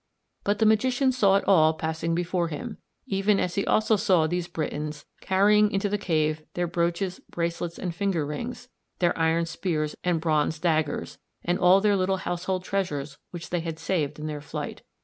But 0.43 0.57
the 0.57 0.65
magician 0.65 1.11
saw 1.11 1.35
it 1.35 1.47
all 1.47 1.75
passing 1.75 2.15
before 2.15 2.47
him, 2.47 2.79
even 3.05 3.39
as 3.39 3.53
he 3.53 3.63
also 3.67 3.95
saw 3.97 4.25
these 4.25 4.47
Britons 4.47 5.05
carrying 5.21 5.69
into 5.71 5.89
the 5.89 5.99
cave 5.99 6.41
their 6.55 6.65
brooches, 6.65 7.19
bracelets, 7.29 7.77
and 7.77 7.93
finger 7.93 8.25
rings, 8.25 8.67
their 8.97 9.15
iron 9.15 9.45
spears 9.45 9.95
and 10.03 10.19
bronze 10.19 10.57
daggers, 10.57 11.19
and 11.45 11.59
all 11.59 11.81
their 11.81 11.95
little 11.95 12.17
household 12.17 12.63
treasures 12.63 13.19
which 13.29 13.51
they 13.51 13.59
had 13.59 13.77
saved 13.77 14.17
in 14.17 14.25
their 14.25 14.41
flight. 14.41 14.81